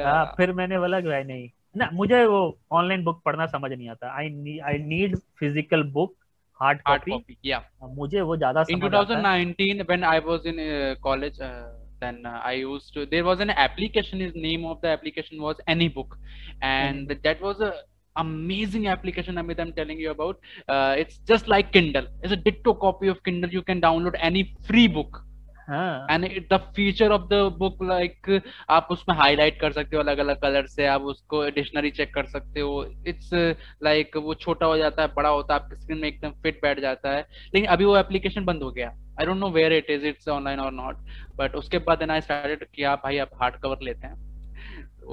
हाँ 0.04 0.26
फिर 0.38 0.52
मैंने 0.54 0.80
बोला 0.80 1.00
कि 1.02 1.08
भाई 1.08 1.24
नहीं। 1.24 1.50
ना 1.78 1.90
मुझे 1.94 2.24
वो 2.26 2.40
ऑनलाइन 2.72 3.04
बुक 3.04 3.22
पढ़ना 3.26 3.46
समझ 3.48 3.72
नहीं 3.72 3.90
आता। 3.90 4.16
I 4.18 4.60
I 4.66 4.78
need 4.86 5.18
physical 5.40 5.84
book 5.92 6.16
hard 6.60 6.82
copy 6.82 7.38
या 7.46 7.62
मुझे 7.96 8.22
वो 8.22 8.38
ज़्यादा 8.38 8.64
समझ 8.64 8.84
in 8.84 8.90
2019 8.90 9.82
when 9.90 10.04
I 10.04 10.20
was 10.26 10.48
in 10.48 10.58
college 11.02 11.40
then 12.00 12.26
uh, 12.26 12.42
i 12.44 12.54
used 12.54 12.94
to 12.94 13.06
there 13.06 13.24
was 13.24 13.40
an 13.40 13.50
application 13.50 14.20
his 14.20 14.34
name 14.36 14.66
of 14.66 14.82
the 14.82 14.88
application 14.88 15.42
was 15.42 15.56
anybook. 15.68 16.10
And 16.62 17.08
mm. 17.10 17.24
that 17.24 17.42
was 17.42 17.60
a 17.60 17.74
amazing 18.16 18.88
application 18.88 19.36
amit 19.36 19.60
i'm 19.60 19.74
telling 19.74 20.00
you 20.00 20.12
about. 20.12 20.40
Uh, 20.68 20.96
it's 20.98 21.20
just 21.20 21.48
like 21.48 21.72
kindle. 21.72 22.08
It's 22.24 22.34
a 22.34 22.36
ditto 22.36 22.74
copy 22.74 23.08
of 23.08 23.24
kindle. 23.24 23.52
You 23.52 23.62
can 23.62 23.80
download 23.80 24.16
any 24.20 24.56
free 24.68 24.88
book 24.88 25.24
and 25.70 26.26
it 26.26 26.54
the 26.54 26.58
feature 26.76 27.12
of 27.12 27.22
the 27.22 27.34
book 27.58 27.84
like 27.84 28.42
आप 28.70 28.88
उसमें 28.92 29.16
highlight 29.18 29.60
कर 29.62 29.72
सकते 29.72 29.96
हो 29.96 30.04
अलग 30.04 30.18
अलग 30.18 30.42
colour 30.42 30.68
से 30.68 30.86
आप 30.86 31.02
उसको 31.02 31.44
डिक्शनरी 31.50 31.92
चेक 31.92 32.14
कर 32.14 32.26
सकते 32.26 32.60
हो। 32.60 32.86
इट्स 33.08 33.30
लाइक 33.84 34.12
like, 34.12 34.24
वो 34.26 34.34
छोटा 34.34 34.66
हो 34.66 34.78
जाता 34.78 35.02
है 35.02 35.08
बड़ा 35.16 35.30
होता 35.30 35.54
है 35.54 35.60
आपकी 35.60 35.82
स्क्रीन 35.82 36.00
में 36.00 36.08
एकदम 36.08 36.32
फिट 36.44 36.60
बैठ 36.62 36.80
जाता 36.80 37.12
है। 37.12 37.26
लेकिन 37.56 37.70
अभी 37.70 37.86
वो 37.86 37.98
एप्लीकेशन 37.98 38.46
बंद 38.46 38.64
हो 38.64 38.72
गया। 38.72 38.90
I 39.20 39.26
don't 39.26 39.38
know 39.38 39.50
where 39.50 39.74
it 39.74 39.90
is 39.90 40.06
it's 40.06 40.28
online 40.28 40.60
और 40.60 40.72
नॉट 40.72 40.98
बट 41.38 41.56
उसके 41.56 41.78
बाद 41.78 42.10
आई 42.12 42.22
स्टार्टेड 42.22 42.66
किया 42.76 42.96
भाई 42.96 43.18
आप 43.18 43.30
हार्ड 43.42 43.56
कवर 43.56 43.78
लेते 43.84 44.08
हैं। 44.08 44.27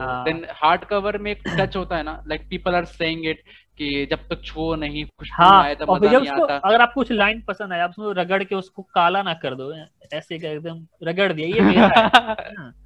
देन 0.02 0.46
हार्ड 0.50 0.84
कवर 0.84 1.18
में 1.18 1.30
एक 1.30 1.42
टच 1.48 1.76
होता 1.76 1.96
है 1.96 2.02
ना 2.02 2.22
like 2.28 2.48
people 2.48 2.74
are 2.74 2.84
saying 2.84 3.26
it 3.26 3.42
कि 3.78 4.06
जब 4.10 4.18
तक 4.18 4.42
छो 4.44 4.74
नहीं 4.74 5.04
कुछ 5.04 5.28
हाँ, 5.32 5.62
आए 5.62 5.74
तब 5.74 5.90
मज़ा 5.90 6.18
नहीं 6.18 6.28
आता। 6.28 6.56
अगर 6.56 6.80
आपको 6.80 7.00
कुछ 7.00 7.12
लाइन 7.12 7.40
पसंद 7.40 7.72
आए 7.72 7.80
आप 7.80 7.90
उसको 7.90 8.12
रगड़ 8.12 8.44
के 8.44 8.54
उसको 8.54 8.82
काला 8.82 9.22
ना 9.22 9.34
कर 9.34 9.54
दो 9.54 9.74
ऐसे 10.12 10.34
एकदम 10.34 10.86
रगड़ 11.02 11.32
दिया 11.32 11.48
ये 11.48 11.60
मेरा 11.60 11.86
है। 11.86 12.72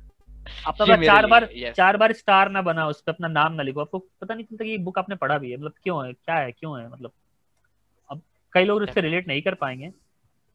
अपना 0.67 0.97
चार 0.97 1.27
बार 1.27 1.49
चार 1.77 1.97
बार 1.97 2.13
स्टार 2.13 2.51
ना 2.51 2.63
बना 2.63 2.87
उस 2.87 3.03
पर 3.03 3.13
अपना 3.13 3.29
नाम 3.29 3.53
ना 3.53 3.63
लिखो। 3.63 3.81
आपको 3.81 3.99
पता 3.99 4.35
नहीं 4.35 4.45
चलता 4.45 4.65
कि 4.65 4.71
ये 4.71 4.79
बुक 4.79 4.99
आपने 4.99 5.17
पढ़ा 5.17 5.39
भी 5.39 5.51
है 5.51 5.57
मतलब 5.57 5.73
क्यों 5.83 6.07
है 6.07 6.13
क्या 6.13 6.35
है 6.35 6.53
क्यों 6.53 6.81
है 6.81 6.91
मतलब। 6.91 7.11
अब 8.11 8.23
कई 8.53 8.65
लोग 8.65 8.83
उससे 8.83 9.01
रिलेट 9.01 9.29
नहीं 9.29 9.43
कर 9.43 9.55
पाएँगे। 9.55 9.93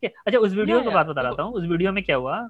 अच्छा 0.08 0.40
उस 0.40 0.54
वीडियो 0.54 0.82
की 0.82 0.90
बात 0.90 1.06
बता 1.08 1.22
रहा 1.22 1.42
हूँ 1.42 1.54
उस 1.54 1.64
वीडियो 1.64 1.92
में 1.92 2.04
क्या 2.04 2.16
हुआ? 2.16 2.50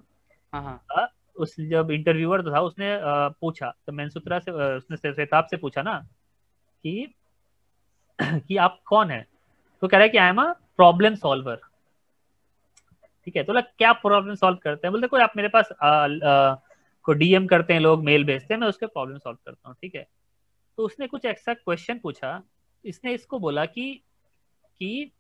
हाँ, 0.54 0.64
हाँ। 0.64 1.08
उस 1.36 1.56
जब 1.70 1.92
इंटरव्यूअर 1.92 2.42
था, 2.46 2.60
उसने 2.62 2.98
पूछा 3.42 3.74
तो 3.86 3.92
मैनसूत्रा 3.92 4.40
से 4.40 4.52
उसने 4.52 4.98
श्वेताब 4.98 5.48
से 5.50 5.58
पूछा 5.58 5.82
ना 5.82 5.98
कि 6.84 7.14
कि 8.22 8.58
आप 8.58 8.80
कौन 8.86 9.12
है? 9.12 9.26
तो 9.82 9.88
कह 9.88 9.98
रहा 9.98 10.04
है 10.04 10.10
कि 10.10 10.18
I 10.18 10.30
am 10.30 10.42
a 10.42 10.52
problem 10.78 11.16
solver 11.16 11.60
ठीक 13.28 13.36
है 13.36 13.44
तो 13.44 13.54
लग 13.54 13.64
क्या 13.78 13.92
प्रॉब्लम 13.94 14.36
सॉल्व 14.36 14.58
करते 14.64 14.88
हैं? 14.88 14.92
बोलते 14.92 15.08
कोई, 15.08 15.22
आप 15.22 15.34
मेरे 15.38 15.48
पास 15.50 15.70
को 17.06 17.14
डीएम 17.14 17.46
करते 17.48 17.74
हैं, 17.74 17.80
लोग 17.82 18.04
मेल 18.04 18.24
भेजते 18.26 18.54
हैं, 18.54 18.60
मैं 18.62 18.68
उसके 18.68 18.86
प्रॉब्लम 18.88 19.18
सॉल्व 19.18 19.38
करता 19.46 19.70
हूँ, 19.70 19.76
ठीक 19.82 19.96
है? 19.96 20.06
तो 20.78 20.86
उसने 20.86 21.08
कुछ 21.08 21.26
एक्स्ट्रा 21.26 21.54
क्वेश्चन 21.54 22.00
पूछा। 22.04 22.42
इसने 22.86 23.14
इसको 23.14 23.40
बोला 23.40 23.66
कि 23.66 23.92
कि 24.82 25.12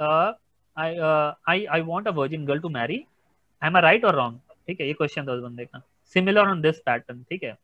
I 0.00 0.96
I 1.48 1.64
I 1.66 1.80
want 1.82 2.08
a 2.08 2.10
virgin 2.12 2.44
girl 2.46 2.60
to 2.60 2.68
marry 2.68 2.96
I 3.62 3.68
am 3.68 3.76
I 3.76 3.82
right 3.82 4.04
और 4.04 4.14
रॉन्ग 4.14 4.38
ठीक 4.68 4.80
है, 4.80 4.86
ये 4.86 4.92
क्वेश्चन 4.92 5.26
था 5.26 5.32
उस 5.32 5.42
बंदे 5.42 5.64
का। 5.64 5.82
सिमिलर 6.14 6.48
ऑन 6.48 6.60
दिस 6.62 6.78
पैटर्न 6.80 7.22
ठीक 7.30 7.42
है? 7.42 7.56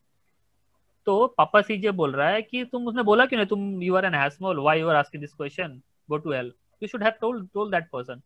तो 1.07 1.27
पापा 1.39 1.61
सीजे 1.63 1.91
बोल 1.93 2.13
रहा 2.13 2.29
है 2.29 2.43
कि 2.43 2.65
तुम 2.65 2.87
उसने 2.89 3.03
बोला 3.03 3.27
क्यों 3.27 3.39
नहीं? 3.39 3.49
तुम 3.49 3.83
you 3.83 3.95
are 3.97 4.05
an 4.05 4.15
asshole 4.15 4.59
why 4.61 4.81
you 4.81 4.89
are 4.89 4.97
asking 4.97 5.23
this 5.23 5.35
question 5.35 5.81
go 6.11 6.17
to 6.17 6.33
hell 6.33 6.53
you 6.83 6.89
should 6.89 7.03
have 7.03 7.13
told 7.21 7.49
told 7.55 7.75
that 7.75 7.89
person 7.93 8.21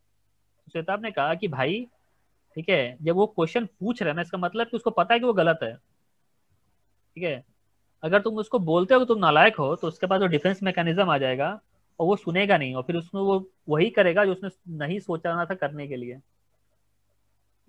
Shwetabh 0.69 1.03
ने 1.03 1.11
कहा 1.11 1.35
कि 1.35 1.49
भाई, 1.49 1.87
ठीक 2.57 2.69
है, 2.69 2.97
जब 3.03 3.15
वो 3.17 3.27
क्वेश्चन 3.29 3.67
पूछ 3.81 4.03
रहे 4.03 4.11
हैं 4.11 4.17
ना 4.17 4.23
इसका 4.23 4.39
मतलब 4.39 4.67
कि 4.67 4.77
उसको 4.77 4.91
पता 4.91 5.15
है 5.15 5.21
कि 5.21 5.27
वो 5.27 5.33
गलत 5.33 5.59
है। 5.63 5.75
ठीक 5.75 7.25
है? 7.25 7.45
अगर 8.03 8.21
तुम 8.21 8.37
उसको 8.39 8.59
बोलते 8.61 8.95
हो 8.95 9.05
तुम 9.05 9.19
नालायक 9.19 9.57
हो 9.57 9.75
तो 9.77 9.89
उसके 9.89 10.07
पास 10.07 10.21
वो 10.21 10.27
डिफेंस 10.29 10.63
मैकेनिज्म 10.63 11.11
आ 11.11 11.19
जाएगा, 11.19 11.49
और 12.01 12.07
वो 12.07 12.17
सुनेगा 12.17 12.57
नहीं, 12.59 12.75
और 12.75 12.83
फिर 12.83 12.97
उसमें 12.97 13.21
वो 13.23 13.39
वही 13.69 13.91
करेगा 13.91 14.25
जो 14.25 14.33
उसने 14.33 14.51
नहीं 14.77 14.99
सोचा 15.01 15.45
था 15.45 15.55
करने 15.55 15.87
के 15.89 15.97
लिए। 15.97 16.19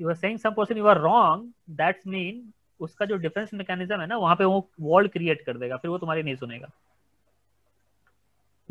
You 0.02 0.10
are 0.10 0.16
saying 0.16 0.40
some 0.40 0.52
person 0.52 0.78
you 0.78 0.86
are 0.86 0.98
wrong 0.98 1.54
that's 1.70 2.08
mean 2.08 2.54
उसका 2.80 3.06
जो 3.06 3.16
डिफेंस 3.16 3.54
मैकेनिज्म 3.54 4.02
है 4.02 4.08
ना, 4.08 4.18
वहाँ 4.18 4.36
पे 4.36 4.44
वो 4.44 4.70
वॉल 4.80 5.08
क्रिएट 5.08 5.46
कर 5.46 5.58
देगा, 5.58 5.78
फिर 5.78 5.92
वो 5.92 5.98
तुम्हारी 5.98 6.24
नहीं 6.24 6.36
सुनेगा। 6.36 6.70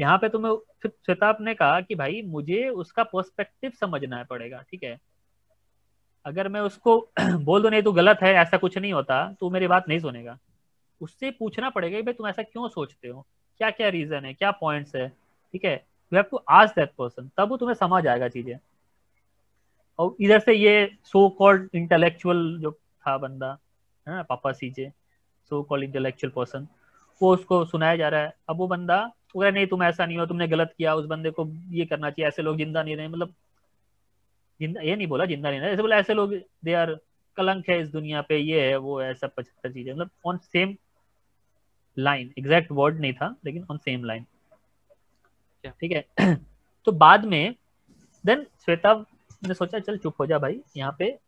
यहाँ 0.00 0.18
पे 0.18 0.28
तुम्हें, 0.28 0.56
फिर 0.82 0.90
श्वेताब 1.06 1.36
ने 1.40 1.54
कहा 1.54 1.80
कि 1.80 1.94
भाई, 1.94 2.22
मुझे 2.22 2.68
उसका 2.68 3.04
पर्सपेक्टिव 3.04 3.72
समझना 3.80 4.22
पड़ेगा, 4.22 4.64
ठीक 4.70 4.84
है? 4.84 4.98
अगर 6.24 6.48
मैं 6.48 6.60
उसको 6.60 7.08
बोल 7.20 7.62
दो, 7.62 7.68
नहीं, 7.68 7.82
तू 7.82 7.92
गलत 7.92 8.18
है, 8.22 8.34
ऐसा 8.34 8.56
कुछ 8.56 8.78
नहीं 8.78 8.92
होता 8.92 9.32
तो 9.40 9.50
मेरी 9.50 9.66
बात 9.66 9.88
नहीं 9.88 10.00
सुनेगा। 10.00 10.38
उससे 11.00 11.30
पूछना 11.30 11.70
पड़ेगा 11.70 12.00
भाई, 12.00 12.12
तुम 12.14 12.28
ऐसा 12.28 12.42
क्यों 12.42 12.68
सोचते 12.68 13.08
हो? 13.08 13.26
क्या 13.58 13.70
क्या 13.70 13.88
रीजन 13.88 14.24
है, 14.24 14.34
क्या 14.34 14.50
पॉइंट्स 14.50 14.96
है? 14.96 15.08
ठीक 15.52 15.64
है? 15.64 15.74
You 16.12 16.16
have 16.16 16.24
to 16.30 16.36
ask 16.36 16.74
that 16.76 16.92
person 16.98 17.30
तब 17.36 17.48
वो 17.48 17.56
तुम्हें 17.56 17.74
समझ 17.74 18.06
आएगा 18.06 18.28
चीज़ें। 18.28 18.58
और 19.98 20.16
इधर 20.20 20.38
से 20.38 20.52
ये 20.54 20.90
सो 21.04 21.28
कॉल्ड 21.28 21.68
इंटेलेक्चुअल 21.74 22.58
जो 22.60 22.70
था 22.72 23.16
बंदा 23.18 23.50
है 24.06 24.14
ना 24.14 24.22
Papa 24.22 24.52
CJ 24.52 24.90
so 25.50 25.62
called 25.62 25.84
intellectual 25.84 26.32
person 26.36 26.66
वो 27.20 27.32
उसको 27.34 27.64
सुनाया 27.64 27.96
जा 27.96 28.08
रहा 28.08 28.20
है। 28.20 28.32
अब 28.48 28.56
वो 28.58 28.66
बंदा 28.68 29.02
वो 29.36 29.50
नहीं 29.50 29.66
तुम 29.66 29.82
ऐसा 29.82 30.06
नहीं 30.06 30.18
हो 30.18 30.26
तुमने 30.26 30.48
गलत 30.48 30.74
किया 30.78 30.94
उस 30.94 31.06
बंदे 31.06 31.30
को 31.30 31.46
ये 31.70 31.84
करना 31.86 32.10
चाहिए 32.10 32.28
ऐसे 32.28 32.42
लोग 32.42 32.56
ज़िंदा 32.56 32.82
नहीं 32.82 32.96
रहे। 32.96 33.08
मतलब 33.08 33.34
ज़िंदा 34.60 34.80
ये 34.80 34.96
नहीं 34.96 35.06
बोला 35.06 35.24
ज़िंदा 35.26 35.50
नहीं 35.50 35.60
रहे 35.60 35.70
ऐसे 35.72 35.82
बोला 35.82 35.96
ऐसे 35.96 36.14
लोग 36.14 36.34
दे 36.64 36.72
आर 36.74 36.94
कलंक 37.36 37.68
है 37.68 37.80
इस 37.80 37.88
दुनिया 37.88 38.20
पे 38.22 38.38
ये 38.38 38.68
है 38.68 38.76
वो 38.76 38.98
है 39.00 39.12
सब 39.14 39.34
पचहत्तर 39.36 39.72
चीज़ें। 39.72 39.92
मतलब 39.92 40.10
on 40.26 40.38
same 40.38 40.74
line 41.96 42.32
exact 42.38 42.72
word 42.72 43.00
नहीं 43.00 43.12
था 43.12 43.34
लेकिन 43.44 43.66
ऑन 43.70 43.78
सेम 43.78 44.04
लाइन 44.04 44.26
ठीक 45.64 45.92
है? 45.92 46.34
तो 46.86 46.92
बाद 46.92 47.24
में 47.24 47.54
देन 48.24 48.46
श्वेता 48.64 48.92
मैंने 49.42 49.54
सोचा 49.54 49.78
चल 49.78 49.96
चुप 49.98 50.14
हो 50.20 50.26
जा 50.26 50.38
भाई 50.38 50.60
यहाँ 50.76 50.96
पे 50.98 51.18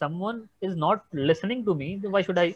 is 0.00 0.74
not 0.76 1.00
listening 1.28 1.62
to 1.64 1.74
me 1.74 1.86
तो 2.02 2.10
why 2.10 2.20
should 2.22 2.38
I 2.38 2.54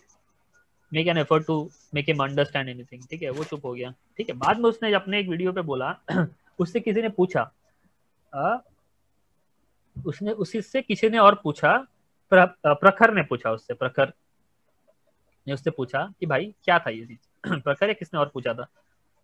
make 0.92 1.08
an 1.08 1.18
effort 1.22 1.46
to 1.46 1.56
make 1.96 2.08
him 2.08 2.20
understand 2.20 2.70
anything? 2.72 3.08
ठीक 3.10 3.22
है 3.22 3.30
वो 3.30 3.44
चुप 3.44 3.64
हो 3.64 3.72
गया। 3.74 3.90
ठीक 4.16 4.28
है 4.28 4.34
बाद 4.36 4.58
में 4.58 4.68
उसने 4.70 4.92
अपने 4.92 5.20
एक 5.20 5.28
वीडियो 5.28 5.52
पे 5.52 5.62
बोला 5.62 5.96
उससे 6.58 6.80
किसी 6.80 7.02
ने 7.02 7.08
पूछा 7.08 7.50
आ, 8.34 8.58
उसने 10.06 10.32
उसी 10.32 10.62
से 10.62 10.82
किसी 10.82 11.08
ने 11.10 11.18
और 11.18 11.40
पूछा 11.44 11.76
प्र, 12.32 12.46
प्रखर 12.66 13.14
ने 13.14 13.22
पूछा 13.22 13.50
उससे 13.50 13.74
प्रखर 13.74 14.12
ने 15.46 15.54
उससे 15.54 15.70
पूछा 15.70 16.12
कि 16.20 16.26
भाई 16.26 16.54
क्या 16.64 16.78
था 16.78 16.90
ये 16.90 17.06
चीज़? 17.06 17.60
प्रखर 17.64 17.88
या 17.88 17.92
किसने 17.92 18.20
और 18.20 18.30
पूछा 18.34 18.54
था? 18.54 18.68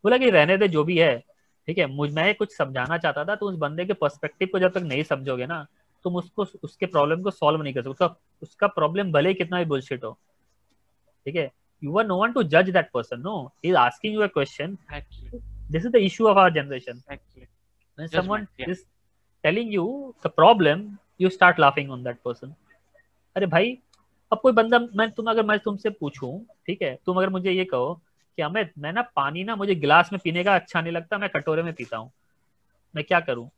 बोला 0.05 0.19
कि 0.19 0.31
रहने 0.31 0.57
दे 0.57 0.69
जो 0.69 0.85
भी 0.85 0.99
है 0.99 1.25
ठीक 1.69 1.79
है 1.79 1.87
मुझ 1.87 2.11
मैं 2.15 2.35
कुछ 2.35 2.57
समझाना 2.57 2.99
चाहता 2.99 3.25
था 3.25 3.35
तो 3.37 3.47
उस 3.47 3.57
बंदे 3.59 3.85
के 3.85 3.93
पर्सपेक्टिव 3.93 4.49
को 4.53 4.59
जब 4.59 4.73
तक 4.73 4.83
नहीं 4.83 5.03
समझोगे 5.03 5.47
ना 5.47 5.67
तुम 6.05 6.17
उसको 6.17 6.47
उसके 6.65 6.87
प्रॉब्लम 6.87 7.23
को 7.23 7.31
सॉल्व 7.31 7.63
नहीं 7.63 7.75
कर 7.75 7.81
सकते 7.81 7.91
उसका 7.91 8.15
उसका 8.43 8.67
प्रॉब्लम 8.67 9.13
भले 9.13 9.35
कितना 9.35 9.59
भी 9.59 9.65
बुलशिट 9.65 10.05
हो। 10.05 10.13
ठीक 11.27 11.37
है 11.37 11.51
you 11.83 11.99
are 11.99 12.07
no 12.07 12.17
one 12.17 12.33
to 12.33 12.43
जज 12.43 12.71
that 12.71 12.91
person 12.95 13.21
no 13.21 13.35
is 13.65 13.77
asking 13.77 14.15
you 14.15 14.21
a 14.21 14.27
question 14.27 14.77
this 14.93 15.85
is 15.85 15.89
the 15.89 15.97
issue 15.97 16.29
of 16.29 16.39
our 16.39 16.53
generation 16.53 17.03
when 17.99 18.09
someone 18.09 18.47
yeah. 18.59 18.71
is 18.71 18.83
telling 19.45 19.71
you 19.77 19.85
the 20.25 20.31
problem 20.31 20.83
you 21.19 21.31
start 21.37 21.57
laughing 21.59 21.89
on 21.91 22.03
that 22.03 22.19
person. 22.27 22.53
अरे 23.37 23.47
भाई 23.47 23.79
अब 24.33 24.41
कोई 24.41 24.53
बंदा 24.53 24.79
मैं 24.97 25.11
तुम 25.11 25.31
अगर 25.31 25.43
मैं 25.47 25.59
तुमसे 25.59 25.91
पूछूँ 25.91 26.47
ठीक 26.67 26.83
है 26.83 26.99
तुम 27.07 27.17
अगर 27.17 27.29
मुझे 27.29 27.51
ये 27.53 27.65
कहो 27.65 28.01
कि 28.39 28.43
अमित 28.43 28.71
मैं 28.79 28.93
ना 28.93 29.03
पानी 29.17 29.43
ना 29.45 29.55
मुझे 29.57 29.75
गिलास 29.75 30.13
में 30.13 30.19
पीने 30.25 30.43
का 30.45 30.55
अच्छा 30.55 30.81
नहीं 30.81 30.93
लगता 30.93 31.19
मैं 31.19 31.29
कटोरे 31.31 31.63
में 31.63 31.73
पीता 31.75 31.97
हूँ। 31.97 32.11
मैं 32.95 33.05
क्या 33.05 33.19
करूँ? 33.21 33.49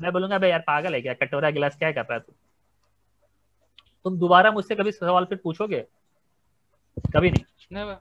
मैं 0.00 0.12
बोलूँगा 0.12 0.38
भाई 0.38 0.50
यार 0.50 0.64
पागल 0.66 0.94
है 0.94 1.00
क्या? 1.00 1.14
कटोरा 1.14 1.50
गिलास 1.50 1.76
क्या 1.76 1.90
कर 1.92 2.00
रहा 2.00 2.14
है 2.14 2.20
तू? 2.20 2.32
तुम 4.04 4.18
दोबारा 4.18 4.50
मुझसे 4.52 4.74
कभी 4.74 4.92
सवाल 4.92 5.24
फिर 5.24 5.38
पूछोगे? 5.44 5.84
कभी 7.16 7.30
नहीं। 7.30 7.94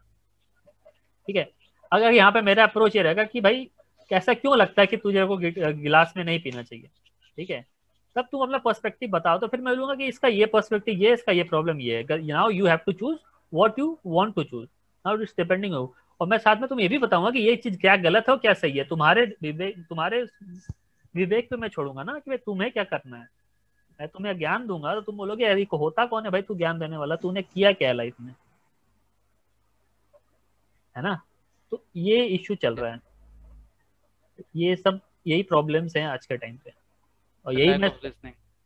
ठीक 1.27 1.35
है? 1.35 1.49
अगर 1.91 2.11
यहाँ 2.13 2.31
पे 2.31 2.41
मेरा 2.41 2.63
अप्रोच 2.63 2.95
ये 2.95 3.01
रहेगा 3.01 3.23
कि 3.25 3.41
भाई 3.41 3.63
कैसा 4.11 4.33
क्यों 4.33 4.57
लगता 4.57 4.81
है 4.81 4.87
कि 4.87 4.97
तुझे 4.97 5.25
को 5.25 5.37
गिलास 5.37 6.13
में 6.17 6.23
नहीं 6.23 6.39
पीना 6.41 6.63
चाहिए? 6.63 6.89
ठीक 7.37 7.49
है? 7.49 7.65
तब 8.15 8.27
तुम 8.31 8.41
अपना 8.43 8.57
पर्सपेक्टिव 8.57 9.09
बताओ 9.11 9.37
तो 9.39 9.47
फिर 9.47 9.61
मैं 9.61 9.75
बोलूँगा 9.75 9.95
कि 9.95 10.05
इसका 10.07 10.27
ये 10.27 10.45
पर्सपेक्टिव 10.47 11.03
ये 11.03 11.13
इसका 11.13 11.31
ये 11.31 11.43
प्रॉब्लम 11.45 11.79
ये 11.81 11.97
है। 11.97 12.21
Now 12.25 12.49
you 12.51 12.65
have 12.67 12.79
to 12.85 12.91
choose 12.93 13.17
what 13.53 13.79
you 13.79 13.97
want 14.05 14.35
to 14.35 14.43
choose 14.43 14.67
now 15.05 15.21
it's 15.21 15.33
depending 15.37 15.73
और 16.19 16.27
मैं 16.27 16.37
साथ 16.37 16.55
में 16.55 16.67
तुम 16.69 16.79
ये 16.79 16.87
भी 16.87 16.97
बताऊँगा 16.97 17.31
कि 17.31 17.39
ये 17.39 17.55
चीज़ 17.55 17.77
क्या 17.79 17.95
गलत 17.95 18.25
है 18.29 18.33
और 18.33 18.39
क्या 18.39 18.53
सही 18.53 18.77
है। 18.77 18.83
तुम्हारे 18.83 19.25
विवेक 19.41 19.85
तुम्हारे 19.89 20.21
विवेक 21.15 21.49
पे 21.49 21.57
मैं 21.57 21.67
छोड़ूँगा 21.67 22.03
ना 22.03 22.13
कि 22.13 22.31
भाई 22.31 22.37
तुम्हें 22.37 22.71
क्या 22.71 22.83
करना 22.83 23.17
है। 23.17 23.27
मैं 23.99 24.07
तुम्हें 24.07 24.37
ज्ञान 24.37 24.67
दूँगा 24.67 24.93
तो 24.95 25.01
तुम 25.01 25.17
बोलोगे 25.17 25.45
अरे 25.45 25.65
को 25.65 25.77
होता 25.77 26.05
कौन 26.05 26.25
है 26.25 26.31
भाई 26.31 26.41
तू 26.41 26.55
ज्ञान 26.55 26.79
देने 26.79 26.97
वाला? 26.97 27.15
तूने 27.15 27.41
किया 27.41 27.71
क्या 27.71 27.91
लाइफ 27.93 28.15
में? 28.21 28.33
है 30.95 31.03
ना? 31.03 31.19
तो 31.71 31.83
ये 31.95 32.25
इश्यू 32.25 32.55
चल 32.55 32.75
रहा 32.75 32.91
है। 32.93 32.99
ये 34.55 34.75
सब 34.75 34.99
यही 35.27 35.43
प्रॉब्लम्स 35.43 35.95
हैं 35.97 36.05
आज 36.07 36.25
के 36.25 36.37
टाइम 36.37 36.57
पे। 36.57 36.73
और 37.45 37.53
यही 37.53 37.77
मैं 37.77 37.91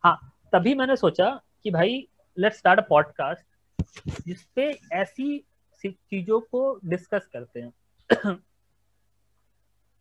हाँ 0.04 0.18
तभी 0.52 0.74
मैंने 0.74 0.96
सोचा 0.96 1.30
कि 1.62 1.70
भाई 1.70 2.06
लेट्स 2.36 2.58
स्टार्ट 2.58 2.80
अ 2.80 2.86
पॉडकास्ट 2.88 4.20
जिसपे 4.26 4.66
ऐसी 4.92 5.44
चीज़ों 5.90 6.40
को 6.40 6.78
डिस्कस 6.84 7.28
करते 7.32 7.60
हैं। 7.60 7.72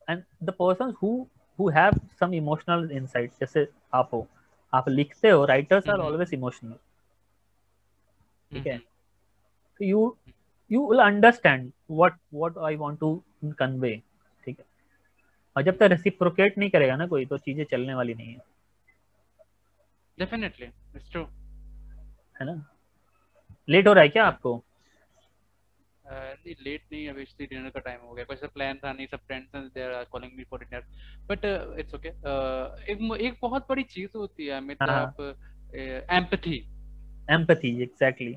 And 0.10 0.24
the 0.44 0.50
person 0.50 0.94
who 1.02 1.10
who 1.60 1.70
have 1.70 2.00
some 2.20 2.34
emotional 2.34 2.90
insight 2.92 3.32
जैसे 3.40 3.68
आप 3.94 4.10
हो 4.14 4.28
आप 4.74 4.90
लिखते 4.90 5.30
हो 5.30 5.46
राइटर्स 5.46 5.90
आर 5.90 6.00
ऑलवेज 6.00 6.34
इमोशनल 6.34 6.74
ठीक 8.52 8.68
है? 8.68 8.78
तो 8.78 9.86
you 9.86 10.16
you 10.72 10.88
will 10.90 11.00
understand 11.00 11.72
what 11.92 12.18
what 12.34 12.58
I 12.58 12.76
want 12.76 13.00
to 13.00 13.16
convey 13.60 13.96
ठीक 14.44 14.60
है? 14.60 14.66
और 15.56 15.64
जब 15.64 15.78
तक 15.78 15.84
रेसिप्रोकेट 15.92 16.58
नहीं 16.58 16.70
करेगा 16.70 16.96
ना 16.96 17.08
कोई 17.08 17.26
तो 17.26 17.38
चीज़ें 17.38 17.64
चलने 17.72 17.94
वाली 17.94 18.14
नहीं 18.14 18.34
है। 18.34 18.40
डेफिनेटली 20.18 20.66
इट्स 20.66 21.12
ट्रू 21.12 21.24
है 22.42 22.46
ना? 22.46 22.66
लेट 23.68 23.88
हो 23.88 23.94
रहा 23.94 24.04
है 24.04 24.10
क्या 24.10 24.26
आपको? 24.26 24.64
नहीं 26.12 26.56
लेट 26.64 26.82
नहीं 26.92 27.08
अभी 27.10 27.24
डिनर 27.40 27.70
का 27.70 27.80
टाइम 27.80 28.00
हो 28.00 28.14
गया। 28.14 28.26
कोई 28.26 28.48
प्लान 28.48 28.78
था 28.78 28.92
नहीं 28.94 29.08
सब 29.08 29.20
फ्रेंड्स 29.28 29.56
हैं 29.56 29.68
there 29.68 29.92
are 29.92 30.04
calling 30.12 30.32
me 30.38 30.44
for 30.44 30.60
dinner 30.60 30.84
but 31.30 31.46
it's 31.80 31.96
okay 31.96 32.10
एक 32.92 33.22
एक 33.22 33.38
बहुत 33.42 33.66
बड़ी 33.70 33.84
चीज़ 33.84 34.18
होती 34.18 34.46
है 34.46 34.60
मित्र 34.62 34.90
हाँ, 34.90 34.98
हाँ। 34.98 35.04
आप 35.04 36.12
एम्पैथी 36.12 36.58
एम्पैथी 37.30 37.82
एग्जैक्टली 37.84 38.36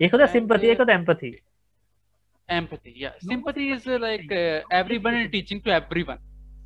एक 0.00 0.12
होता 0.12 0.26
सिंपैथी 0.26 0.66
एक 0.66 0.78
होता 0.80 0.92
एम्पैथी 0.92 1.36
एम्पैथी 2.48 2.94
या 3.04 3.10
sympathy 3.10 3.72
is 3.72 3.88
like 3.90 4.32
everyone 4.72 5.14
is 5.14 5.28
teaching 5.28 5.60
to 5.60 5.70
everyone 5.70 6.18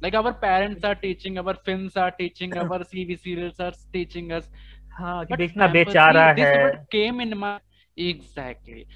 like 0.03 0.15
our 0.15 0.33
parents 0.33 0.85
are 0.85 0.95
teaching 0.95 1.39
our 1.39 1.55
films 1.67 1.99
are 1.99 2.11
teaching 2.11 2.57
our 2.57 2.83
TV 2.83 3.17
serials 3.17 3.61
are 3.61 3.75
teaching 3.93 4.31
us 4.31 4.51
हाँ 4.93 5.25
देखना 5.37 5.67
बेचारा 5.67 6.27
है। 6.39 6.85
Came 6.93 7.21
in 7.21 7.35
my 7.35 7.59
exactly 7.97 8.87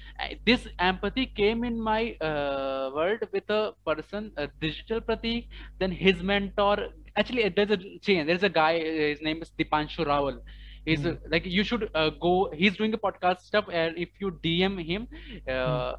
this 0.45 0.67
empathy 0.77 1.25
came 1.25 1.63
in 1.63 1.79
my 1.79 2.15
uh, 2.21 2.91
world 2.93 3.19
with 3.31 3.49
a 3.49 3.73
person 3.85 4.31
a 4.37 4.47
digital 4.59 5.01
pratik 5.01 5.47
then 5.79 5.91
his 5.91 6.21
mentor 6.21 6.89
actually 7.15 7.49
there's 7.49 7.71
a 7.71 7.77
chain 7.99 8.27
there's 8.27 8.43
a 8.43 8.49
guy 8.49 8.73
his 8.79 9.21
name 9.21 9.41
is 9.41 9.51
dipanshu 9.59 10.05
rawal 10.11 10.37
he's 10.85 10.99
mm. 10.99 11.17
like 11.29 11.45
you 11.45 11.63
should 11.63 11.89
uh, 11.95 12.09
go 12.09 12.51
he's 12.53 12.77
doing 12.77 12.93
a 12.93 12.97
podcast 12.97 13.41
stuff 13.41 13.65
and 13.71 13.97
if 13.97 14.09
you 14.19 14.31
dm 14.43 14.83
him 14.91 15.07
uh, 15.47 15.51
mm. 15.51 15.95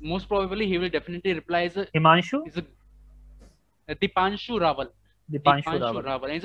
most 0.00 0.28
probably 0.28 0.66
he 0.66 0.78
will 0.78 0.88
definitely 0.88 1.32
reply 1.32 1.62
as 1.64 1.76
a 1.76 1.86
himanshu 1.96 2.40
is 2.46 2.56
a, 2.62 3.94
dipanshu 4.02 4.60
rawal 4.66 4.88
dipanshu, 5.32 5.64
dipanshu 5.64 5.86
rawal. 5.86 6.04
rawal 6.10 6.30